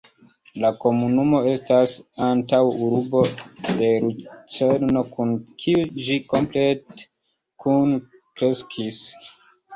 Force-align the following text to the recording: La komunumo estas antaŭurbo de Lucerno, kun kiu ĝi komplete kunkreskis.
La 0.61 0.69
komunumo 0.83 1.41
estas 1.49 1.93
antaŭurbo 2.27 3.21
de 3.83 3.91
Lucerno, 4.07 5.05
kun 5.13 5.37
kiu 5.65 5.85
ĝi 6.09 6.19
komplete 6.33 7.07
kunkreskis. 7.67 9.07